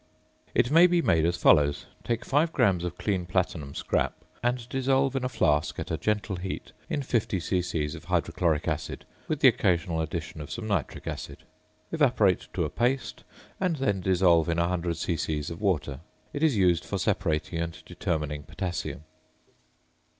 [0.55, 5.15] It may be made as follows: Take 5 grams of clean platinum scrap and dissolve
[5.15, 7.85] in a flask at a gentle heat in 50 c.c.
[7.95, 11.43] of hydrochloric acid with the occasional addition of some nitric acid;
[11.91, 13.23] evaporate to a paste;
[13.59, 15.39] and then dissolve in 100 c.c.
[15.51, 15.99] of water.
[16.33, 19.03] It is used for separating and determining potassium.